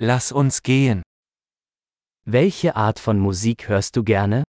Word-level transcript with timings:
Lass 0.00 0.30
uns 0.30 0.62
gehen. 0.62 1.02
Welche 2.24 2.76
Art 2.76 3.00
von 3.00 3.18
Musik 3.18 3.68
hörst 3.68 3.96
du 3.96 4.04
gerne? 4.04 4.44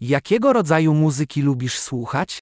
Jakiego 0.00 0.52
rodzaju 0.52 0.94
muzyki 0.94 1.42
lubisz 1.42 1.78
słuchać? 1.78 2.40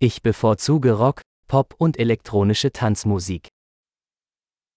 Ich 0.00 0.22
bevorzuge 0.22 0.92
Rock, 0.92 1.20
Pop 1.46 1.74
und 1.78 2.00
elektronische 2.00 2.70
Tanzmusik. 2.70 3.48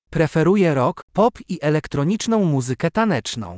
Preferuję 0.10 0.74
rock, 0.74 1.02
pop 1.14 1.40
i 1.50 1.62
elektroniczną 1.62 2.46
muzykę 2.46 2.92
taneczną. 2.92 3.58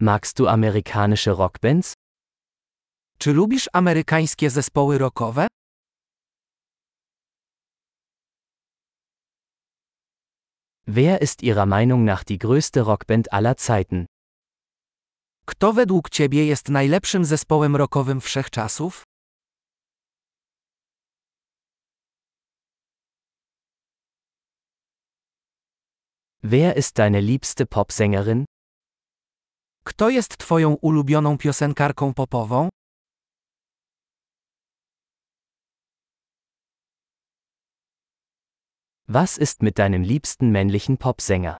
Magst 0.00 0.38
du 0.38 0.46
amerikanische 0.46 1.32
Rockbands? 1.32 1.94
Czy 3.18 3.32
lubisz 3.32 3.68
amerykańskie 3.72 4.50
zespoły 4.50 4.98
rockowe? 4.98 5.46
Wer 10.86 11.22
ist 11.22 11.42
Ihrer 11.42 11.66
Meinung 11.66 12.04
nach 12.04 12.24
die 12.24 12.38
größte 12.38 12.84
Rockband 12.84 13.32
aller 13.32 13.56
Zeiten? 13.56 14.06
Kto 15.46 15.72
według 15.72 16.10
ciebie 16.10 16.46
jest 16.46 16.68
najlepszym 16.68 17.24
zespołem 17.24 17.76
rockowym 17.76 18.20
wszechczasów? 18.20 19.02
Wer 26.42 26.76
ist 26.76 26.96
deine 26.96 27.20
liebste 27.20 27.66
Popsängerin? 27.66 28.44
Kto 29.88 30.10
jest 30.10 30.38
twoją 30.38 30.74
ulubioną 30.74 31.38
piosenkarką 31.38 32.14
popową? 32.14 32.68
Was 39.08 39.38
ist 39.38 39.62
mit 39.62 39.78
deinem 39.78 40.02
liebsten 40.02 40.50
männlichen 40.50 40.96
Popsänger? 40.98 41.56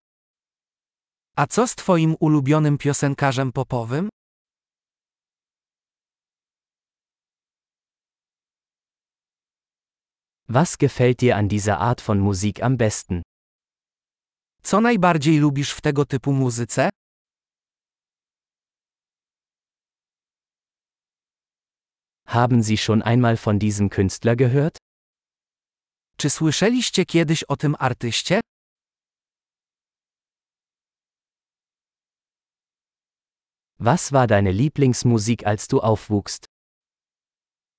A 1.37 1.47
co 1.47 1.67
z 1.67 1.75
twoim 1.75 2.17
ulubionym 2.21 2.79
piosenkarzem 2.79 3.53
popowym? 3.53 4.09
Was 10.49 10.79
gefällt 10.79 11.21
dir 11.21 11.37
an 11.37 11.49
dieser 11.49 11.79
Art 11.81 12.01
von 12.01 12.19
Musik 12.21 12.63
am 12.63 12.77
besten? 12.77 13.23
Co 14.63 14.81
najbardziej 14.81 15.39
lubisz 15.39 15.73
w 15.73 15.81
tego 15.81 16.05
typu 16.05 16.33
muzyce? 16.33 16.91
Haben 22.31 22.63
Sie 22.63 22.77
schon 22.77 23.01
einmal 23.03 23.39
von 23.39 23.59
diesem 23.59 23.89
Künstler 23.89 24.37
gehört? 24.37 24.77
Czy 26.19 26.31
słyszeliście 26.31 27.05
kiedyś 27.07 27.45
o 27.45 27.57
tym 27.57 27.75
artyście? 27.79 28.41
Was 33.81 34.13
war 34.13 34.27
deine 34.27 34.53
Lieblingsmusik, 34.53 35.47
als 35.47 35.69
du 35.69 35.81
aufwuchst? 35.81 36.45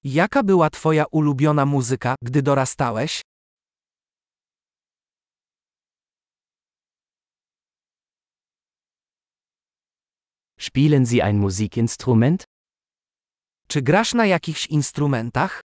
Jaka 0.04 0.44
była 0.44 0.70
twoja 0.70 1.06
ulubiona 1.12 1.66
muzyka, 1.66 2.16
gdy 2.22 2.42
dorastałeś? 2.42 3.22
Spielen 10.58 11.06
Sie 11.06 11.24
ein 11.24 11.38
Musikinstrument? 11.38 12.44
Czy 13.72 13.82
grasz 13.82 14.14
na 14.14 14.26
jakichś 14.26 14.68
instrumentach? 14.68 15.62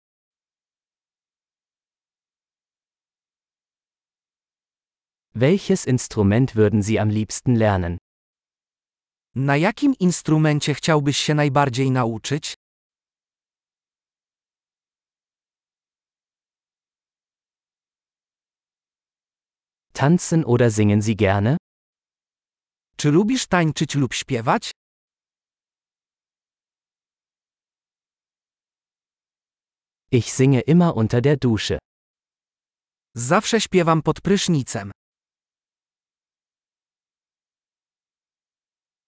Welches 5.36 5.88
Instrument 5.88 6.52
würden 6.56 6.84
Sie 6.84 7.02
am 7.02 7.10
liebsten 7.10 7.56
lernen? 7.56 7.98
Na 9.36 9.58
jakim 9.58 9.94
instrumencie 10.00 10.74
chciałbyś 10.74 11.18
się 11.18 11.34
najbardziej 11.34 11.92
nauczyć? 11.92 12.56
Tanzen 19.94 20.44
oder 20.46 20.74
singen 20.74 21.02
Sie 21.02 21.16
gerne? 21.16 21.58
Czy 22.98 23.12
lubisz 23.12 23.48
tańczyć 23.48 23.96
lub 23.96 24.14
śpiewać? 24.14 24.72
Ich 30.20 30.32
singe 30.32 30.62
immer 30.62 30.96
unter 30.96 31.22
der 31.22 31.38
Dusche. 31.38 31.80
Zawsze 33.18 33.62
śpiewam 33.62 34.02
pod 34.04 34.22
prysznicem. 34.22 34.92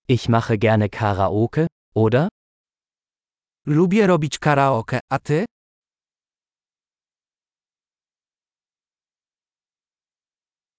Ich 0.07 0.29
mache 0.29 0.57
gerne 0.57 0.89
Karaoke, 0.89 1.67
oder? 1.95 2.29
Lubię 3.65 4.07
robić 4.07 4.39
karaoke, 4.39 4.99
a 5.11 5.19
ty? 5.19 5.45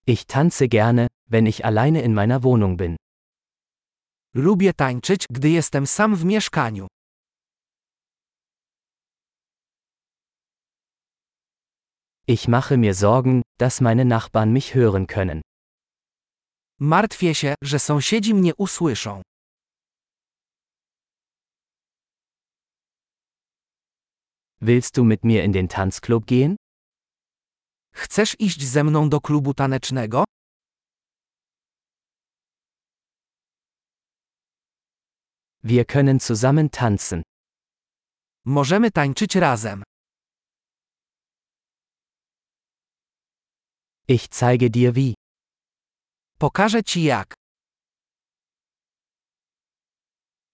Ich 0.06 0.24
tanze 0.26 0.68
gerne, 0.68 1.06
wenn 1.30 1.46
ich 1.46 1.64
alleine 1.64 2.02
in 2.02 2.14
meiner 2.14 2.42
Wohnung 2.42 2.76
bin. 2.76 2.96
Lubię 4.34 4.72
tańczyć, 4.72 5.26
gdy 5.30 5.50
jestem 5.50 5.86
sam 5.86 6.16
w 6.16 6.24
mieszkaniu. 6.24 6.86
Ich 12.28 12.48
mache 12.48 12.76
mir 12.76 12.94
Sorgen, 12.94 13.42
dass 13.56 13.80
meine 13.80 14.04
Nachbarn 14.04 14.52
mich 14.52 14.74
hören 14.74 15.06
können. 15.06 15.42
Martwię 16.80 17.34
się, 17.34 17.54
że 17.62 17.78
sąsiedzi 17.78 18.34
mnie 18.34 18.54
usłyszą. 18.54 19.22
Willst 24.60 24.96
du 24.96 25.04
mit 25.04 25.24
mir 25.24 25.44
in 25.44 25.52
den 25.52 25.68
Tanzclub 25.68 26.26
gehen? 26.26 26.56
Chcesz 27.94 28.36
iść 28.40 28.62
ze 28.68 28.84
mną 28.84 29.08
do 29.08 29.20
klubu 29.20 29.54
tanecznego? 29.54 30.24
Wir 35.62 35.86
können 35.86 36.20
zusammen 36.20 36.70
tanzen. 36.70 37.22
Możemy 38.44 38.90
tańczyć 38.90 39.36
razem. 39.36 39.82
Ich 44.08 44.30
zeige 44.30 44.70
dir 44.70 44.94
wie. 44.94 45.14
Pokażę 46.38 46.82
ci 46.84 47.02
jak. 47.02 47.34